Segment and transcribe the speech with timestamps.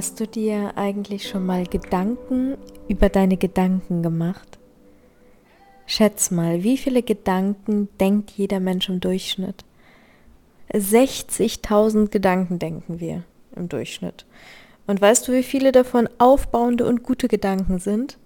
[0.00, 2.56] Hast du dir eigentlich schon mal Gedanken
[2.88, 4.58] über deine Gedanken gemacht?
[5.84, 9.62] Schätz mal, wie viele Gedanken denkt jeder Mensch im Durchschnitt?
[10.72, 13.24] 60.000 Gedanken denken wir
[13.54, 14.24] im Durchschnitt.
[14.86, 18.16] Und weißt du, wie viele davon aufbauende und gute Gedanken sind?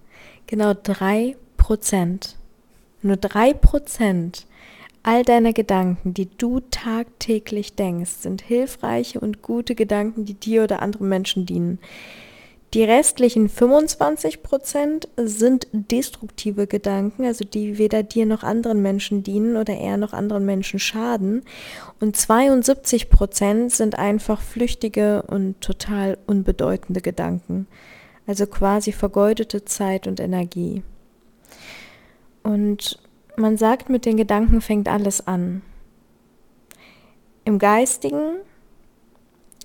[0.46, 2.36] Genau drei Prozent.
[3.02, 4.46] Nur drei Prozent
[5.06, 10.80] All deine Gedanken, die du tagtäglich denkst, sind hilfreiche und gute Gedanken, die dir oder
[10.80, 11.78] anderen Menschen dienen.
[12.72, 19.58] Die restlichen 25 Prozent sind destruktive Gedanken, also die weder dir noch anderen Menschen dienen
[19.58, 21.42] oder eher noch anderen Menschen schaden.
[22.00, 27.66] Und 72 Prozent sind einfach flüchtige und total unbedeutende Gedanken,
[28.26, 30.82] also quasi vergeudete Zeit und Energie.
[32.42, 32.98] Und
[33.36, 35.62] man sagt, mit den Gedanken fängt alles an.
[37.44, 38.36] Im Geistigen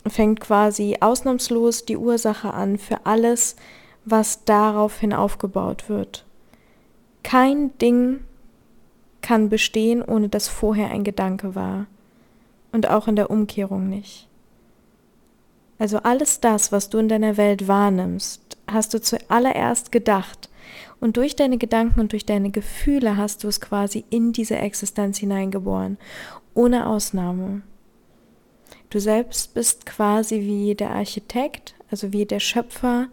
[0.07, 3.55] fängt quasi ausnahmslos die Ursache an für alles,
[4.05, 6.25] was daraufhin aufgebaut wird.
[7.23, 8.21] Kein Ding
[9.21, 11.85] kann bestehen, ohne dass vorher ein Gedanke war.
[12.71, 14.27] Und auch in der Umkehrung nicht.
[15.79, 20.48] Also alles das, was du in deiner Welt wahrnimmst, hast du zuallererst gedacht,
[20.99, 25.17] und durch deine Gedanken und durch deine Gefühle hast du es quasi in diese Existenz
[25.17, 25.97] hineingeboren,
[26.53, 27.61] ohne Ausnahme.
[28.89, 33.07] Du selbst bist quasi wie der Architekt, also wie der Schöpfer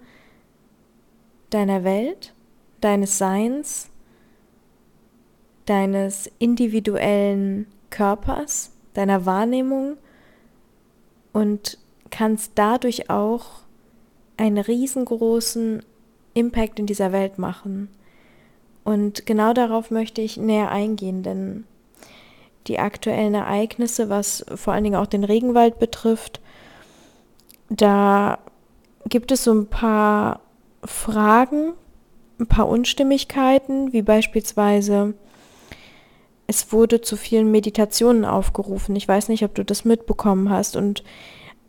[1.50, 2.32] deiner Welt,
[2.80, 3.90] deines Seins,
[5.66, 9.96] deines individuellen Körpers, deiner Wahrnehmung
[11.32, 11.78] und
[12.10, 13.46] kannst dadurch auch
[14.36, 15.82] einen riesengroßen
[16.36, 17.88] Impact in dieser Welt machen.
[18.84, 21.64] Und genau darauf möchte ich näher eingehen, denn
[22.66, 26.40] die aktuellen Ereignisse, was vor allen Dingen auch den Regenwald betrifft,
[27.68, 28.38] da
[29.08, 30.40] gibt es so ein paar
[30.84, 31.72] Fragen,
[32.38, 35.14] ein paar Unstimmigkeiten, wie beispielsweise
[36.46, 38.94] es wurde zu vielen Meditationen aufgerufen.
[38.94, 41.02] Ich weiß nicht, ob du das mitbekommen hast und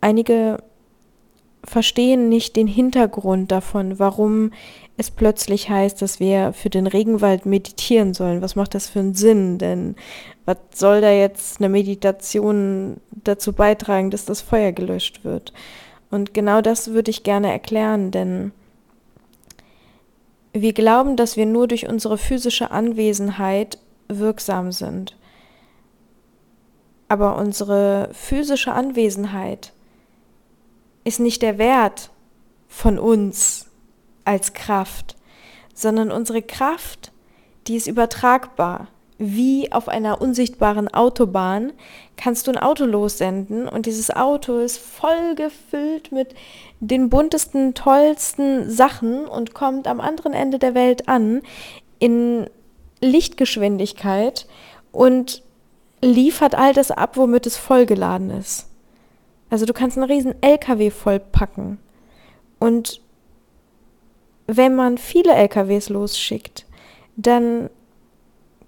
[0.02, 0.62] einige
[1.68, 4.52] verstehen nicht den Hintergrund davon, warum
[4.96, 8.42] es plötzlich heißt, dass wir für den Regenwald meditieren sollen.
[8.42, 9.58] Was macht das für einen Sinn?
[9.58, 9.96] Denn
[10.46, 15.54] was soll da jetzt eine Meditation dazu beitragen, dass das Feuer gelöscht wird?
[16.10, 18.54] Und genau das würde ich gerne erklären, denn
[20.54, 25.18] wir glauben, dass wir nur durch unsere physische Anwesenheit wirksam sind.
[27.10, 29.74] Aber unsere physische Anwesenheit
[31.08, 32.12] ist nicht der Wert
[32.68, 33.68] von uns
[34.26, 35.16] als Kraft,
[35.74, 37.14] sondern unsere Kraft,
[37.68, 38.90] die ist übertragbar.
[39.18, 41.72] Wie auf einer unsichtbaren Autobahn
[42.18, 46.36] kannst du ein Auto lossenden und dieses Auto ist voll gefüllt mit
[46.82, 51.42] den buntesten, tollsten Sachen und kommt am anderen Ende der Welt an
[52.00, 52.48] in
[53.00, 54.46] Lichtgeschwindigkeit
[54.92, 55.42] und
[56.02, 58.67] liefert all das ab, womit es vollgeladen ist.
[59.50, 61.80] Also du kannst einen riesen LKW vollpacken.
[62.60, 63.02] Und
[64.48, 66.66] wenn man viele LKWs losschickt,
[67.16, 67.70] dann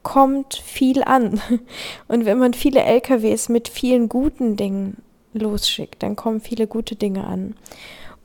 [0.03, 1.41] kommt viel an.
[2.07, 4.97] Und wenn man viele LKWs mit vielen guten Dingen
[5.33, 7.55] losschickt, dann kommen viele gute Dinge an.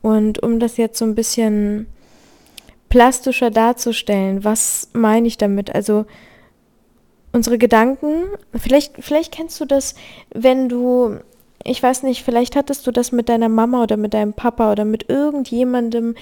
[0.02, 1.86] Und um das jetzt so ein bisschen
[2.88, 5.74] plastischer darzustellen, was meine ich damit?
[5.74, 6.06] Also
[7.32, 9.94] unsere Gedanken, vielleicht, vielleicht kennst du das,
[10.32, 11.18] wenn du
[11.62, 14.84] ich weiß nicht, vielleicht hattest du das mit deiner Mama oder mit deinem Papa oder
[14.84, 16.14] mit irgendjemandem,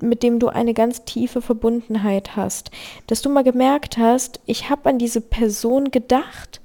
[0.00, 2.70] mit dem du eine ganz tiefe Verbundenheit hast,
[3.08, 6.60] dass du mal gemerkt hast, ich habe an diese Person gedacht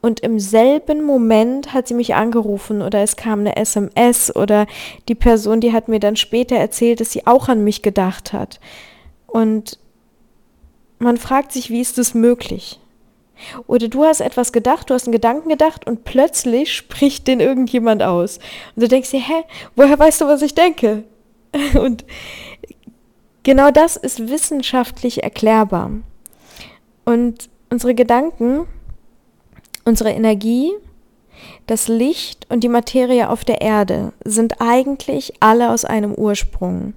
[0.00, 4.66] und im selben Moment hat sie mich angerufen oder es kam eine SMS oder
[5.08, 8.58] die Person, die hat mir dann später erzählt, dass sie auch an mich gedacht hat.
[9.26, 9.78] Und
[10.98, 12.79] man fragt sich, wie ist das möglich?
[13.66, 18.02] Oder du hast etwas gedacht, du hast einen Gedanken gedacht und plötzlich spricht den irgendjemand
[18.02, 18.38] aus.
[18.74, 19.44] Und du denkst dir, hä,
[19.76, 21.04] woher weißt du, was ich denke?
[21.74, 22.04] Und
[23.42, 25.90] genau das ist wissenschaftlich erklärbar.
[27.04, 28.66] Und unsere Gedanken,
[29.84, 30.70] unsere Energie,
[31.66, 36.94] das Licht und die Materie auf der Erde sind eigentlich alle aus einem Ursprung.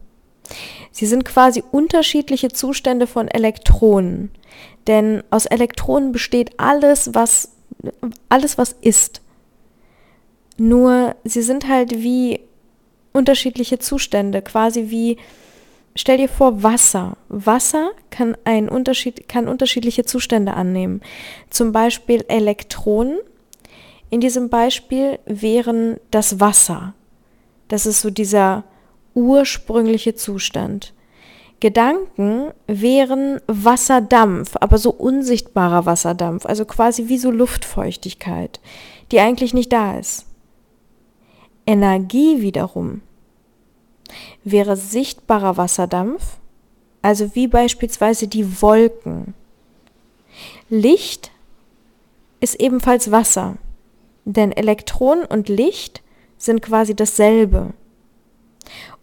[0.91, 4.31] Sie sind quasi unterschiedliche Zustände von Elektronen.
[4.87, 7.53] Denn aus Elektronen besteht alles, was,
[8.29, 9.21] alles, was ist.
[10.57, 12.41] Nur sie sind halt wie
[13.11, 15.17] unterschiedliche Zustände, quasi wie,
[15.95, 17.17] stell dir vor, Wasser.
[17.29, 21.01] Wasser kann, ein Unterschied, kann unterschiedliche Zustände annehmen.
[21.49, 23.19] Zum Beispiel Elektronen.
[24.09, 26.93] In diesem Beispiel wären das Wasser.
[27.67, 28.63] Das ist so dieser
[29.15, 30.93] ursprüngliche Zustand.
[31.63, 38.59] Gedanken wären Wasserdampf, aber so unsichtbarer Wasserdampf, also quasi wie so Luftfeuchtigkeit,
[39.13, 40.25] die eigentlich nicht da ist.
[41.65, 42.99] Energie wiederum
[44.43, 46.35] wäre sichtbarer Wasserdampf,
[47.01, 49.33] also wie beispielsweise die Wolken.
[50.69, 51.31] Licht
[52.41, 53.55] ist ebenfalls Wasser,
[54.25, 56.03] denn Elektronen und Licht
[56.37, 57.73] sind quasi dasselbe.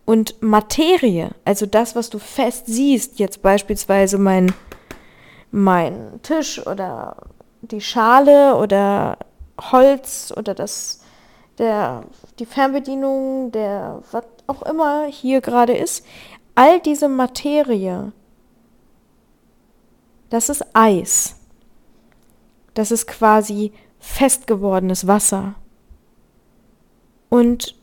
[0.04, 4.52] Und Materie, also das, was du fest siehst, jetzt beispielsweise mein,
[5.50, 7.16] mein Tisch oder
[7.62, 9.18] die Schale oder
[9.60, 11.00] Holz oder das,
[11.58, 12.04] der,
[12.38, 16.04] die Fernbedienung, der, was auch immer hier gerade ist,
[16.54, 18.12] all diese Materie,
[20.30, 21.36] das ist Eis.
[22.74, 25.54] Das ist quasi fest gewordenes Wasser.
[27.28, 27.79] Und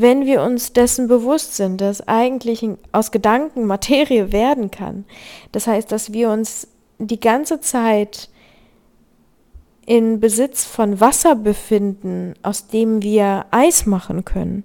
[0.00, 5.04] wenn wir uns dessen bewusst sind, dass eigentlich aus Gedanken Materie werden kann,
[5.52, 6.68] das heißt, dass wir uns
[6.98, 8.28] die ganze Zeit
[9.86, 14.64] in Besitz von Wasser befinden, aus dem wir Eis machen können.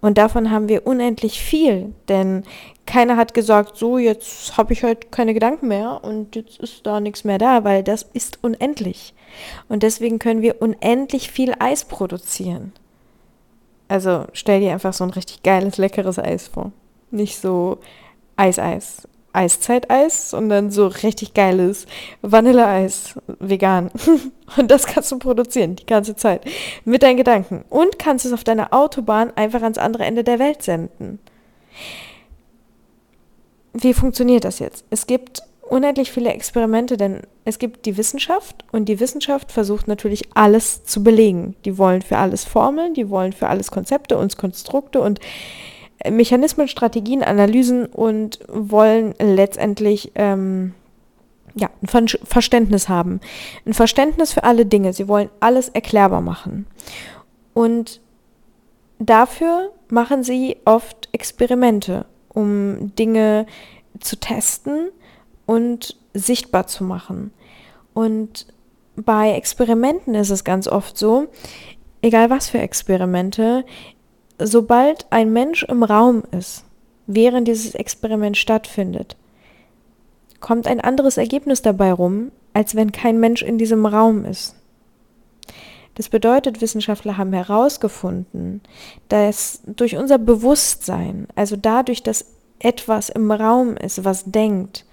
[0.00, 2.44] Und davon haben wir unendlich viel, denn
[2.86, 7.00] keiner hat gesagt, so jetzt habe ich halt keine Gedanken mehr und jetzt ist da
[7.00, 9.14] nichts mehr da, weil das ist unendlich.
[9.68, 12.72] Und deswegen können wir unendlich viel Eis produzieren.
[13.90, 16.70] Also stell dir einfach so ein richtig geiles, leckeres Eis vor.
[17.10, 17.78] Nicht so
[18.36, 21.86] Eis-Eis, Eiszeiteis, sondern so richtig geiles
[22.22, 23.90] Vanilleeis, vegan.
[24.56, 26.42] Und das kannst du produzieren die ganze Zeit
[26.84, 27.64] mit deinen Gedanken.
[27.68, 31.18] Und kannst es auf deiner Autobahn einfach ans andere Ende der Welt senden.
[33.72, 34.84] Wie funktioniert das jetzt?
[34.90, 40.28] Es gibt unendlich viele Experimente, denn es gibt die Wissenschaft und die Wissenschaft versucht natürlich
[40.34, 41.54] alles zu belegen.
[41.64, 45.20] Die wollen für alles Formeln, die wollen für alles Konzepte und Konstrukte und
[46.08, 50.74] Mechanismen, Strategien, Analysen und wollen letztendlich ähm,
[51.54, 53.20] ja, ein Verständnis haben.
[53.66, 54.92] Ein Verständnis für alle Dinge.
[54.92, 56.66] Sie wollen alles erklärbar machen.
[57.54, 58.00] Und
[58.98, 63.46] dafür machen sie oft Experimente, um Dinge
[64.00, 64.88] zu testen
[65.50, 67.32] und sichtbar zu machen.
[67.92, 68.46] Und
[68.94, 71.26] bei Experimenten ist es ganz oft so,
[72.02, 73.64] egal was für Experimente,
[74.38, 76.64] sobald ein Mensch im Raum ist,
[77.08, 79.16] während dieses Experiment stattfindet,
[80.38, 84.54] kommt ein anderes Ergebnis dabei rum, als wenn kein Mensch in diesem Raum ist.
[85.96, 88.60] Das bedeutet, Wissenschaftler haben herausgefunden,
[89.08, 92.26] dass durch unser Bewusstsein, also dadurch, dass
[92.60, 94.84] etwas im Raum ist, was denkt,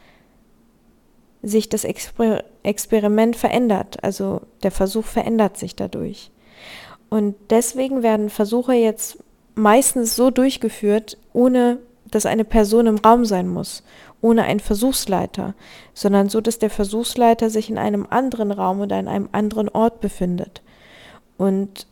[1.43, 6.31] sich das Exper Experiment verändert, also der Versuch verändert sich dadurch.
[7.09, 9.19] Und deswegen werden Versuche jetzt
[9.55, 11.79] meistens so durchgeführt, ohne
[12.11, 13.83] dass eine Person im Raum sein muss,
[14.21, 15.53] ohne einen Versuchsleiter,
[15.93, 20.01] sondern so, dass der Versuchsleiter sich in einem anderen Raum oder in einem anderen Ort
[20.01, 20.61] befindet.
[21.37, 21.87] Und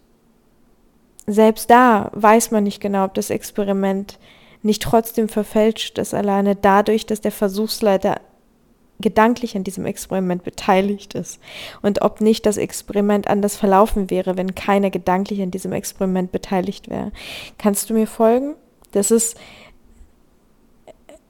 [1.28, 4.20] selbst da weiß man nicht genau, ob das Experiment
[4.62, 8.20] nicht trotzdem verfälscht ist, alleine dadurch, dass der Versuchsleiter
[9.00, 11.40] gedanklich an diesem Experiment beteiligt ist
[11.82, 16.90] und ob nicht das Experiment anders verlaufen wäre, wenn keiner gedanklich an diesem Experiment beteiligt
[16.90, 17.12] wäre.
[17.58, 18.56] Kannst du mir folgen?
[18.92, 19.38] Das ist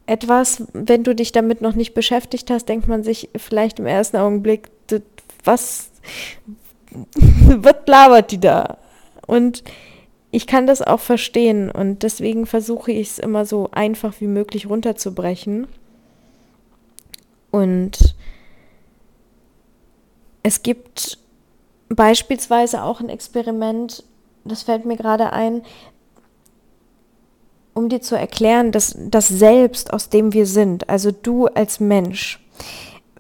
[0.06, 4.18] etwas, wenn du dich damit noch nicht beschäftigt hast, denkt man sich vielleicht im ersten
[4.18, 4.70] Augenblick,
[5.44, 5.90] was,
[7.24, 8.78] was labert die da?
[9.26, 9.64] Und
[10.30, 14.70] ich kann das auch verstehen und deswegen versuche ich es immer so einfach wie möglich
[14.70, 15.68] runterzubrechen
[17.56, 18.16] und
[20.44, 21.18] es gibt
[21.88, 24.04] beispielsweise auch ein Experiment,
[24.44, 25.62] das fällt mir gerade ein,
[27.74, 32.46] um dir zu erklären, dass das Selbst, aus dem wir sind, also du als Mensch.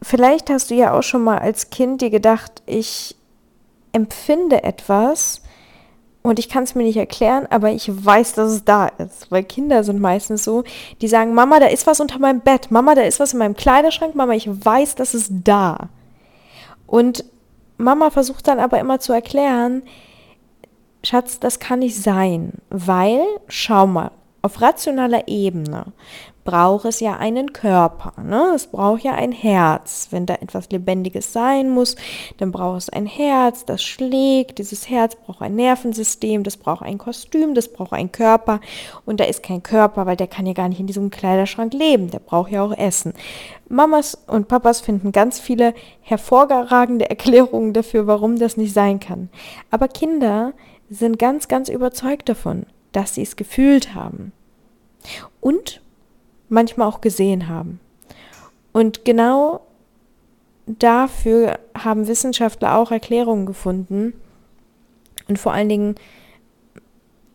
[0.01, 3.15] Vielleicht hast du ja auch schon mal als Kind dir gedacht, ich
[3.93, 5.43] empfinde etwas,
[6.25, 9.29] und ich kann es mir nicht erklären, aber ich weiß, dass es da ist.
[9.29, 10.63] Weil Kinder sind meistens so,
[10.99, 13.55] die sagen, Mama, da ist was unter meinem Bett, Mama, da ist was in meinem
[13.55, 15.89] Kleiderschrank, Mama, ich weiß, dass es da.
[16.87, 17.25] Und
[17.77, 19.83] Mama versucht dann aber immer zu erklären,
[21.03, 24.09] Schatz, das kann nicht sein, weil, schau mal,
[24.41, 25.93] auf rationaler Ebene
[26.45, 28.13] braucht es ja einen Körper.
[28.21, 28.53] Ne?
[28.55, 30.07] Es braucht ja ein Herz.
[30.11, 31.97] Wenn da etwas Lebendiges sein muss,
[32.37, 34.59] dann braucht es ein Herz, das schlägt.
[34.59, 38.61] Dieses Herz braucht ein Nervensystem, das braucht ein Kostüm, das braucht einen Körper.
[39.05, 42.09] Und da ist kein Körper, weil der kann ja gar nicht in diesem Kleiderschrank leben.
[42.09, 43.13] Der braucht ja auch Essen.
[43.67, 49.29] Mamas und Papas finden ganz viele hervorragende Erklärungen dafür, warum das nicht sein kann.
[49.69, 50.53] Aber Kinder
[50.89, 54.31] sind ganz, ganz überzeugt davon dass sie es gefühlt haben
[55.41, 55.81] und
[56.55, 57.79] manchmal auch gesehen haben.
[58.71, 59.61] Und genau
[60.65, 64.13] dafür haben Wissenschaftler auch Erklärungen gefunden.
[65.27, 65.95] Und vor allen Dingen,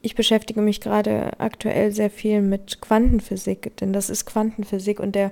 [0.03, 5.31] ich beschäftige mich gerade aktuell sehr viel mit Quantenphysik, denn das ist Quantenphysik und der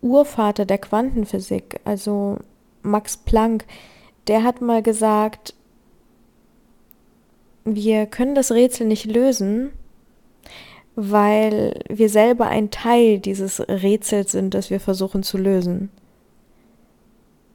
[0.00, 2.38] Urvater der Quantenphysik, also
[2.82, 3.64] Max Planck,
[4.28, 5.54] der hat mal gesagt,
[7.64, 9.72] wir können das Rätsel nicht lösen,
[10.96, 15.90] weil wir selber ein Teil dieses Rätsels sind, das wir versuchen zu lösen.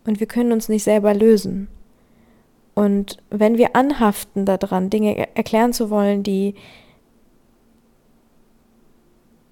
[0.05, 1.67] Und wir können uns nicht selber lösen.
[2.75, 6.55] Und wenn wir anhaften daran, Dinge erklären zu wollen, die,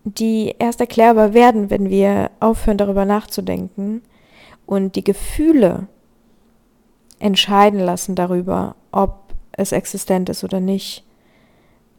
[0.04, 4.02] die erst erklärbar werden, wenn wir aufhören darüber nachzudenken
[4.66, 5.88] und die Gefühle
[7.20, 11.04] entscheiden lassen darüber, ob es existent ist oder nicht,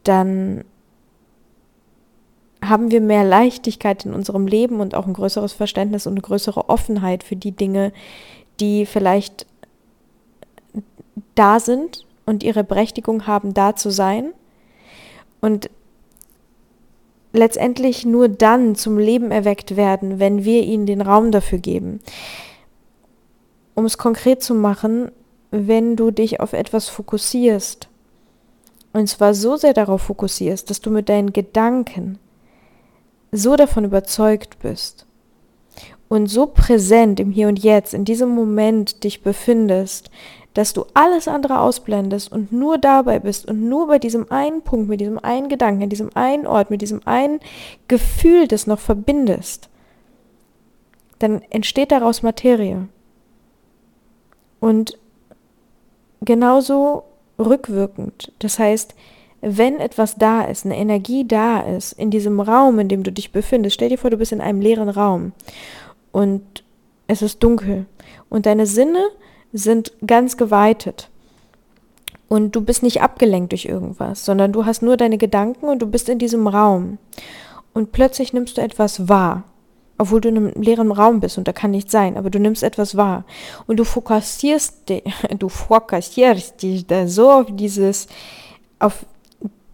[0.03, 0.63] dann
[2.63, 6.69] haben wir mehr Leichtigkeit in unserem Leben und auch ein größeres Verständnis und eine größere
[6.69, 7.93] Offenheit für die Dinge,
[8.59, 9.45] die vielleicht
[11.35, 14.33] da sind und ihre Berechtigung haben, da zu sein.
[15.41, 15.69] Und
[17.31, 22.01] letztendlich nur dann zum Leben erweckt werden, wenn wir ihnen den Raum dafür geben.
[23.75, 25.11] Um es konkret zu machen,
[25.51, 27.87] wenn du dich auf etwas fokussierst,
[28.91, 32.17] und zwar so sehr darauf fokussierst, dass du mit deinen Gedanken
[33.31, 35.05] so davon überzeugt bist
[36.07, 40.09] und so präsent im Hier und Jetzt, in diesem Moment dich befindest,
[40.53, 44.89] dass du alles andere ausblendest und nur dabei bist und nur bei diesem einen Punkt,
[44.89, 47.39] mit diesem einen Gedanken, in diesem einen Ort, mit diesem einen
[47.87, 49.69] Gefühl, das noch verbindest,
[51.19, 52.87] dann entsteht daraus Materie.
[54.59, 54.97] Und
[56.21, 57.03] genauso
[57.37, 58.31] rückwirkend.
[58.39, 58.95] Das heißt,
[59.41, 63.31] wenn etwas da ist, eine Energie da ist, in diesem Raum, in dem du dich
[63.31, 65.31] befindest, stell dir vor, du bist in einem leeren Raum
[66.11, 66.63] und
[67.07, 67.85] es ist dunkel
[68.29, 69.03] und deine Sinne
[69.53, 71.09] sind ganz geweitet
[72.27, 75.87] und du bist nicht abgelenkt durch irgendwas, sondern du hast nur deine Gedanken und du
[75.87, 76.97] bist in diesem Raum
[77.73, 79.43] und plötzlich nimmst du etwas wahr,
[79.97, 82.61] obwohl du in einem leeren Raum bist und da kann nichts sein, aber du nimmst
[82.61, 83.25] etwas wahr
[83.67, 85.03] und du fokussierst dich,
[85.39, 88.07] du fokussierst dich da so auf dieses,
[88.79, 89.05] auf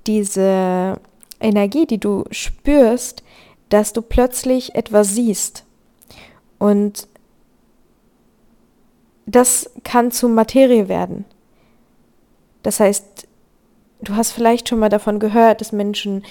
[0.07, 0.99] diese
[1.39, 3.23] Energie, die du spürst,
[3.69, 5.63] dass du plötzlich etwas siehst.
[6.59, 7.07] Und
[9.25, 11.25] das kann zu Materie werden.
[12.63, 13.27] Das heißt,
[14.01, 16.23] du hast vielleicht schon mal davon gehört, dass Menschen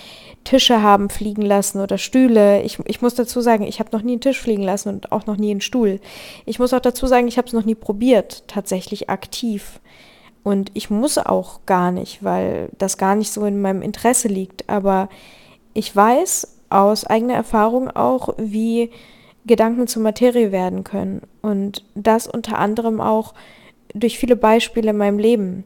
[0.44, 2.62] Tische haben fliegen lassen oder Stühle.
[2.62, 5.26] Ich, ich muss dazu sagen, ich habe noch nie einen Tisch fliegen lassen und auch
[5.26, 6.00] noch nie einen Stuhl.
[6.44, 9.80] Ich muss auch dazu sagen, ich habe es noch nie probiert, tatsächlich aktiv.
[10.44, 14.68] Und ich muss auch gar nicht, weil das gar nicht so in meinem Interesse liegt.
[14.68, 15.08] Aber
[15.72, 18.90] ich weiß aus eigener Erfahrung auch, wie
[19.46, 21.22] Gedanken zur Materie werden können.
[21.42, 23.34] Und das unter anderem auch
[23.94, 25.64] durch viele Beispiele in meinem Leben.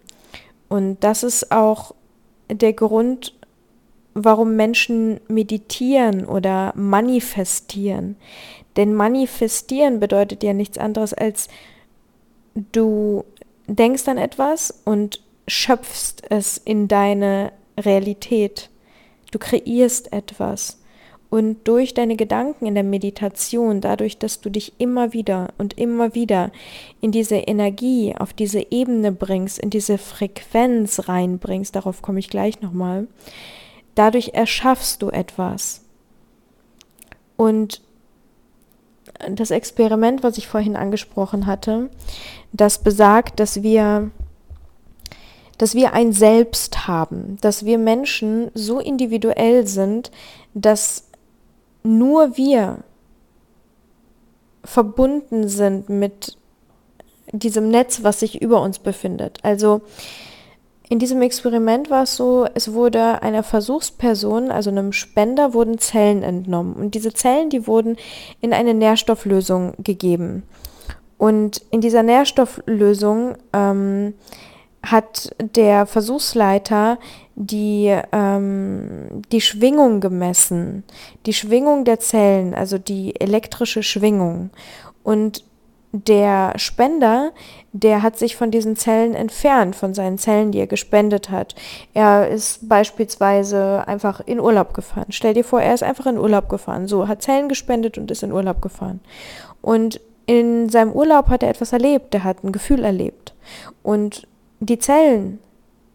[0.69, 1.95] Und das ist auch
[2.49, 3.35] der Grund,
[4.15, 8.17] warum Menschen meditieren oder manifestieren.
[8.77, 11.49] Denn manifestieren bedeutet ja nichts anderes als
[12.73, 13.25] du
[13.69, 18.71] denkst an etwas und schöpfst es in deine Realität.
[19.31, 20.81] Du kreierst etwas.
[21.31, 26.15] Und durch deine Gedanken in der Meditation, dadurch, dass du dich immer wieder und immer
[26.15, 26.51] wieder
[27.03, 32.63] in diese Energie, auf diese Ebene bringst, in diese Frequenz reinbringst, darauf komme ich gleich
[32.63, 33.09] nochmal,
[33.95, 35.83] dadurch erschaffst du etwas.
[37.37, 37.83] Und
[39.31, 41.91] das Experiment, was ich vorhin angesprochen hatte,
[42.53, 44.11] das besagt, dass wir
[45.59, 50.12] dass wir ein Selbst haben, dass wir Menschen so individuell sind,
[50.55, 51.09] dass
[51.83, 52.79] nur wir
[54.62, 56.38] verbunden sind mit
[57.33, 59.38] diesem Netz, was sich über uns befindet.
[59.43, 59.83] Also
[60.88, 66.23] in diesem Experiment war es so, es wurde einer Versuchsperson, also einem Spender, wurden Zellen
[66.23, 66.75] entnommen.
[66.75, 67.97] Und diese Zellen, die wurden
[68.40, 70.45] in eine Nährstofflösung gegeben.
[71.18, 74.14] Und in dieser Nährstofflösung ähm,
[74.83, 76.99] hat der Versuchsleiter
[77.35, 80.85] die, ähm, die Schwingung gemessen,
[81.26, 84.50] die Schwingung der Zellen, also die elektrische Schwingung.
[85.02, 85.45] Und
[85.92, 87.33] der Spender,
[87.73, 91.54] der hat sich von diesen Zellen entfernt, von seinen Zellen, die er gespendet hat.
[91.95, 95.07] Er ist beispielsweise einfach in Urlaub gefahren.
[95.11, 96.88] Stell dir vor, er ist einfach in Urlaub gefahren.
[96.88, 99.00] So, hat Zellen gespendet und ist in Urlaub gefahren.
[99.62, 103.35] Und in seinem Urlaub hat er etwas erlebt, er hat ein Gefühl erlebt.
[103.83, 104.26] Und
[104.61, 105.38] die Zellen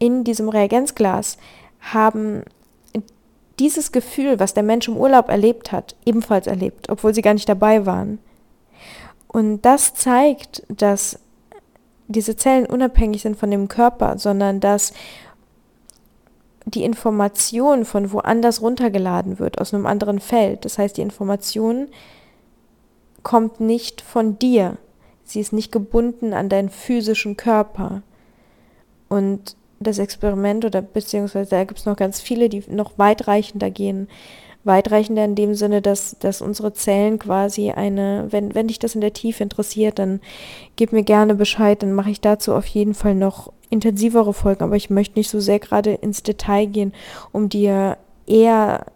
[0.00, 1.38] in diesem Reagenzglas
[1.80, 2.42] haben
[3.60, 7.48] dieses Gefühl, was der Mensch im Urlaub erlebt hat, ebenfalls erlebt, obwohl sie gar nicht
[7.48, 8.18] dabei waren.
[9.34, 11.18] Und das zeigt, dass
[12.06, 14.92] diese Zellen unabhängig sind von dem Körper, sondern dass
[16.66, 20.64] die Information von woanders runtergeladen wird, aus einem anderen Feld.
[20.64, 21.88] Das heißt, die Information
[23.24, 24.76] kommt nicht von dir.
[25.24, 28.02] Sie ist nicht gebunden an deinen physischen Körper.
[29.08, 34.06] Und das Experiment oder beziehungsweise da gibt es noch ganz viele, die noch weitreichender gehen.
[34.64, 39.00] Weitreichender in dem Sinne, dass, dass unsere Zellen quasi eine, wenn, wenn dich das in
[39.00, 40.20] der Tiefe interessiert, dann
[40.76, 44.76] gib mir gerne Bescheid, dann mache ich dazu auf jeden Fall noch intensivere Folgen, aber
[44.76, 46.92] ich möchte nicht so sehr gerade ins Detail gehen,
[47.32, 48.86] um dir eher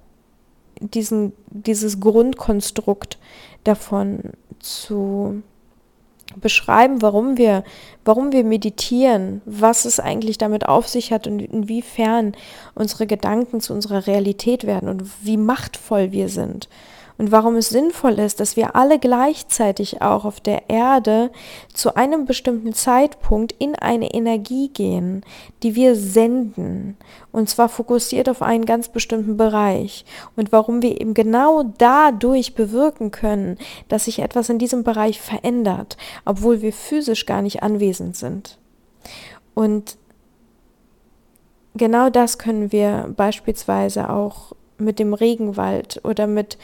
[0.81, 3.19] diesen, dieses Grundkonstrukt
[3.65, 4.21] davon
[4.61, 5.43] zu
[6.37, 7.65] beschreiben, warum wir,
[8.05, 12.33] warum wir meditieren, was es eigentlich damit auf sich hat und inwiefern
[12.75, 16.69] unsere Gedanken zu unserer Realität werden und wie machtvoll wir sind
[17.19, 21.31] und warum es sinnvoll ist, dass wir alle gleichzeitig auch auf der Erde
[21.75, 25.25] zu einem bestimmten Zeitpunkt in eine Energie gehen,
[25.65, 26.97] die wir senden,
[27.33, 30.05] und zwar fokussiert auf einen ganz bestimmten Bereich
[30.37, 33.59] und warum wir eben genau dadurch bewirken können,
[33.89, 38.59] dass sich etwas in diesem Bereich verändert, obwohl wir physisch gar nicht anwesend sind.
[39.55, 39.99] Und
[41.75, 46.59] genau das können wir beispielsweise auch mit dem Regenwald oder mit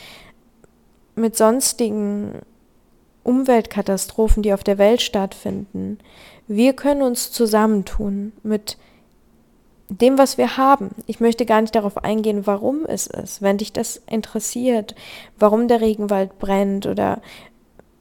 [1.14, 2.40] mit sonstigen
[3.23, 5.99] Umweltkatastrophen, die auf der Welt stattfinden.
[6.47, 8.76] Wir können uns zusammentun mit
[9.88, 10.91] dem, was wir haben.
[11.06, 13.43] Ich möchte gar nicht darauf eingehen, warum es ist.
[13.43, 14.95] Wenn dich das interessiert,
[15.38, 17.21] warum der Regenwald brennt oder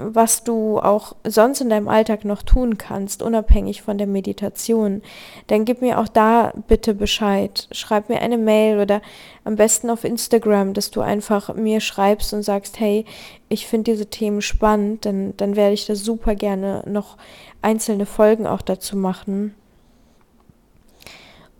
[0.05, 5.01] was du auch sonst in deinem Alltag noch tun kannst, unabhängig von der Meditation,
[5.47, 7.67] dann gib mir auch da bitte Bescheid.
[7.71, 9.01] Schreib mir eine Mail oder
[9.43, 13.05] am besten auf Instagram, dass du einfach mir schreibst und sagst, hey,
[13.49, 17.17] ich finde diese Themen spannend, dann, dann werde ich da super gerne noch
[17.61, 19.55] einzelne Folgen auch dazu machen.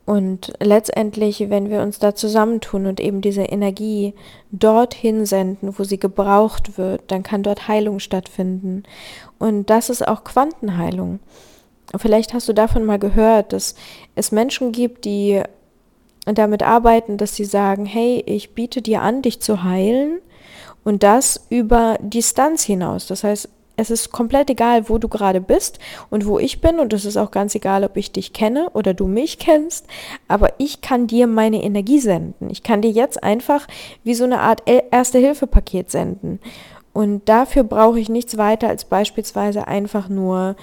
[0.06, 4.14] Und letztendlich, wenn wir uns da zusammentun und eben diese Energie
[4.52, 8.84] dorthin senden, wo sie gebraucht wird, dann kann dort Heilung stattfinden.
[9.40, 11.20] Und das ist auch Quantenheilung.
[11.96, 13.76] Vielleicht hast du davon mal gehört, dass
[14.16, 15.42] es Menschen gibt, die
[16.26, 20.20] damit arbeiten, dass sie sagen, hey, ich biete dir an, dich zu heilen
[20.84, 23.08] und das über Distanz hinaus.
[23.08, 26.80] Das heißt, es ist komplett egal, wo du gerade bist und wo ich bin.
[26.80, 29.88] Und es ist auch ganz egal, ob ich dich kenne oder du mich kennst.
[30.28, 32.50] Aber ich kann dir meine Energie senden.
[32.50, 33.68] Ich kann dir jetzt einfach
[34.04, 36.40] wie so eine Art Erste-Hilfe-Paket senden.
[36.94, 40.56] Und dafür brauche ich nichts weiter als beispielsweise einfach nur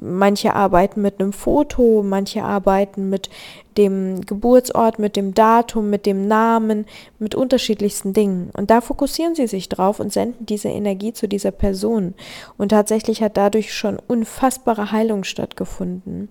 [0.00, 3.30] Manche arbeiten mit einem Foto, manche arbeiten mit
[3.76, 6.86] dem Geburtsort, mit dem Datum, mit dem Namen,
[7.18, 8.50] mit unterschiedlichsten Dingen.
[8.56, 12.14] Und da fokussieren sie sich drauf und senden diese Energie zu dieser Person.
[12.58, 16.28] Und tatsächlich hat dadurch schon unfassbare Heilung stattgefunden.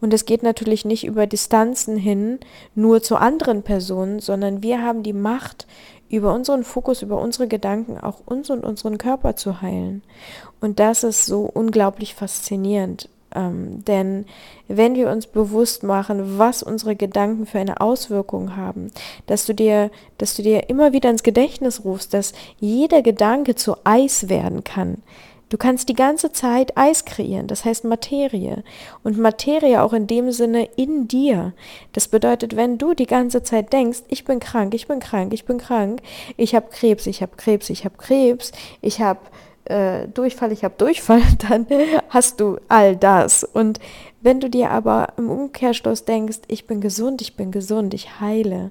[0.00, 2.38] Und es geht natürlich nicht über Distanzen hin,
[2.74, 5.66] nur zu anderen Personen, sondern wir haben die Macht,
[6.10, 10.02] über unseren Fokus, über unsere Gedanken auch uns und unseren Körper zu heilen.
[10.60, 13.08] Und das ist so unglaublich faszinierend.
[13.34, 14.24] Ähm, denn
[14.68, 18.90] wenn wir uns bewusst machen, was unsere Gedanken für eine Auswirkung haben,
[19.26, 23.76] dass du dir, dass du dir immer wieder ins Gedächtnis rufst, dass jeder Gedanke zu
[23.84, 25.02] Eis werden kann,
[25.50, 28.62] Du kannst die ganze Zeit Eis kreieren, das heißt Materie.
[29.02, 31.54] Und Materie auch in dem Sinne in dir.
[31.92, 35.46] Das bedeutet, wenn du die ganze Zeit denkst, ich bin krank, ich bin krank, ich
[35.46, 36.02] bin krank,
[36.36, 39.20] ich habe Krebs, ich habe Krebs, ich habe Krebs, ich habe
[39.68, 41.66] äh, Durchfall, ich habe Durchfall, dann
[42.08, 43.44] hast du all das.
[43.44, 43.80] Und
[44.20, 48.70] wenn du dir aber im Umkehrschluss denkst, ich bin gesund, ich bin gesund, ich heile,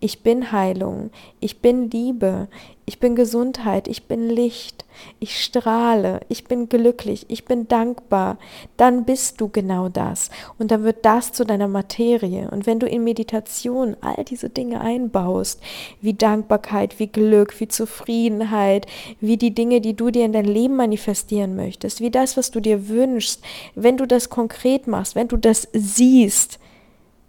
[0.00, 2.48] ich bin Heilung, ich bin Liebe,
[2.84, 4.84] ich bin Gesundheit, ich bin Licht,
[5.18, 8.38] ich strahle, ich bin glücklich, ich bin dankbar,
[8.76, 10.30] dann bist du genau das.
[10.58, 12.48] Und dann wird das zu deiner Materie.
[12.50, 15.60] Und wenn du in Meditation all diese Dinge einbaust,
[16.00, 18.86] wie Dankbarkeit, wie Glück, wie Zufriedenheit,
[19.20, 22.60] wie die Dinge, die du dir in dein Leben manifestieren möchtest, wie das, was du
[22.60, 23.42] dir wünschst,
[23.74, 26.60] wenn du das konkret machst, wenn du das siehst,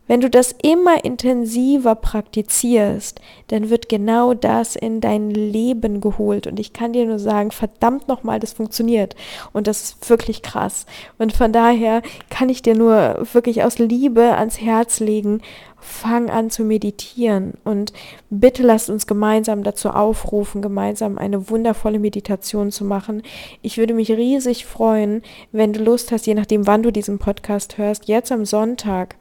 [0.07, 6.47] wenn du das immer intensiver praktizierst, dann wird genau das in dein Leben geholt.
[6.47, 9.15] Und ich kann dir nur sagen, verdammt nochmal, das funktioniert.
[9.53, 10.85] Und das ist wirklich krass.
[11.17, 15.41] Und von daher kann ich dir nur wirklich aus Liebe ans Herz legen,
[15.79, 17.53] fang an zu meditieren.
[17.63, 17.93] Und
[18.29, 23.23] bitte lasst uns gemeinsam dazu aufrufen, gemeinsam eine wundervolle Meditation zu machen.
[23.61, 27.77] Ich würde mich riesig freuen, wenn du Lust hast, je nachdem, wann du diesen Podcast
[27.77, 29.15] hörst, jetzt am Sonntag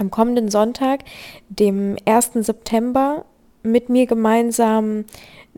[0.00, 1.04] am kommenden Sonntag,
[1.48, 2.32] dem 1.
[2.34, 3.24] September,
[3.62, 5.04] mit mir gemeinsam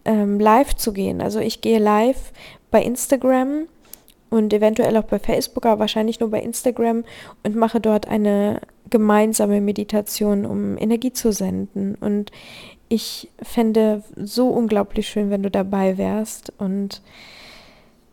[0.05, 1.21] ähm, live zu gehen.
[1.21, 2.33] Also ich gehe live
[2.71, 3.67] bei Instagram
[4.31, 7.05] und eventuell auch bei Facebook, aber wahrscheinlich nur bei Instagram
[7.45, 11.95] und mache dort eine gemeinsame Meditation, um Energie zu senden.
[11.95, 12.33] Und
[12.89, 16.53] ich fände so unglaublich schön, wenn du dabei wärst.
[16.59, 17.03] Und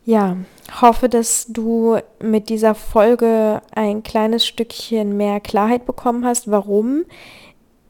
[0.10, 0.38] ja,
[0.82, 7.06] hoffe, dass du mit dieser Folge ein kleines Stückchen mehr Klarheit bekommen hast, warum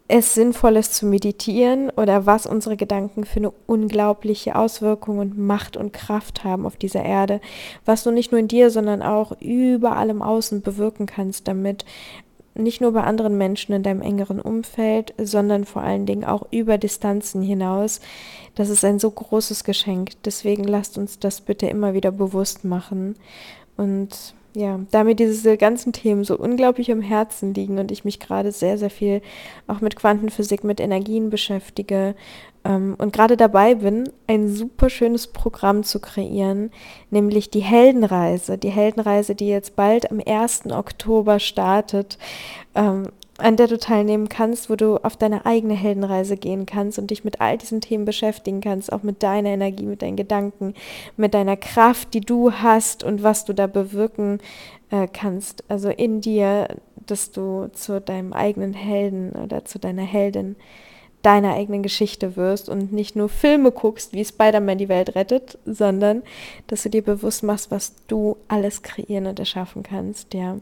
[0.10, 5.78] es sinnvoll ist zu meditieren oder was unsere Gedanken für eine unglaubliche Auswirkung und Macht
[5.78, 7.40] und Kraft haben auf dieser Erde,
[7.86, 11.86] was du nicht nur in dir, sondern auch überall im Außen bewirken kannst damit,
[12.60, 16.78] nicht nur bei anderen Menschen in deinem engeren Umfeld, sondern vor allen Dingen auch über
[16.78, 18.02] Distanzen hinaus.
[18.56, 20.12] Das ist ein so großes Geschenk.
[20.26, 23.16] Deswegen lasst uns das bitte immer wieder bewusst machen
[23.78, 28.20] und ja, da mir diese ganzen Themen so unglaublich am Herzen liegen und ich mich
[28.20, 29.22] gerade sehr, sehr viel
[29.68, 32.16] auch mit Quantenphysik, mit Energien beschäftige
[32.66, 36.72] ähm, und gerade dabei bin, ein super schönes Programm zu kreieren,
[37.10, 38.58] nämlich die Heldenreise.
[38.58, 40.72] Die Heldenreise, die jetzt bald am 1.
[40.72, 42.18] Oktober startet.
[42.76, 43.08] Ähm,
[43.40, 47.24] an der du teilnehmen kannst, wo du auf deine eigene Heldenreise gehen kannst und dich
[47.24, 50.74] mit all diesen Themen beschäftigen kannst, auch mit deiner Energie, mit deinen Gedanken,
[51.18, 54.40] mit deiner Kraft, die du hast und was du da bewirken
[54.92, 55.64] äh, kannst.
[55.70, 56.68] Also in dir,
[57.06, 60.56] dass du zu deinem eigenen Helden oder zu deiner Heldin
[61.22, 66.24] deiner eigenen Geschichte wirst und nicht nur Filme guckst, wie Spider-Man die Welt rettet, sondern
[66.68, 70.58] dass du dir bewusst machst, was du alles kreieren und erschaffen kannst, ja.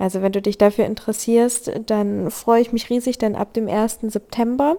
[0.00, 3.98] Also wenn du dich dafür interessierst, dann freue ich mich riesig, denn ab dem 1.
[4.04, 4.78] September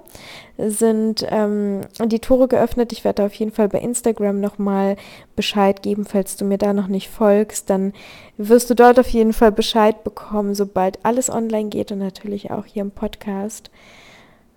[0.58, 2.92] sind ähm, die Tore geöffnet.
[2.92, 4.96] Ich werde auf jeden Fall bei Instagram nochmal
[5.36, 7.70] Bescheid geben, falls du mir da noch nicht folgst.
[7.70, 7.94] Dann
[8.38, 12.66] wirst du dort auf jeden Fall Bescheid bekommen, sobald alles online geht und natürlich auch
[12.66, 13.70] hier im Podcast.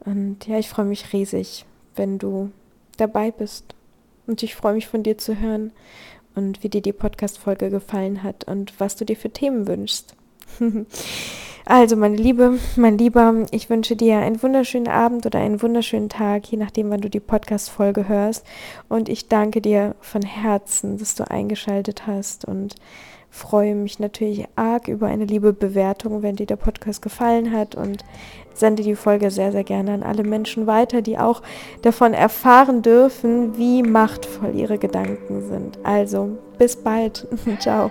[0.05, 1.65] Und ja, ich freue mich riesig,
[1.97, 2.51] wenn du
[2.97, 3.75] dabei bist.
[4.27, 5.73] Und ich freue mich von dir zu hören
[6.35, 10.15] und wie dir die Podcast-Folge gefallen hat und was du dir für Themen wünschst.
[11.67, 16.45] Also, meine Liebe, mein Lieber, ich wünsche dir einen wunderschönen Abend oder einen wunderschönen Tag,
[16.49, 18.45] je nachdem, wann du die Podcast-Folge hörst.
[18.91, 22.75] Und ich danke dir von Herzen, dass du eingeschaltet hast und
[23.35, 28.05] freue mich natürlich arg über eine liebe Bewertung, wenn dir der Podcast gefallen hat und
[28.55, 31.43] sende die Folge sehr, sehr gerne an alle Menschen weiter, die auch
[31.83, 35.81] davon erfahren dürfen, wie machtvoll ihre Gedanken sind.
[35.83, 37.27] Also, bis bald.
[37.59, 37.91] Ciao.